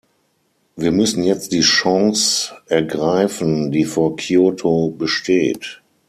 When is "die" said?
1.51-1.61, 3.71-3.85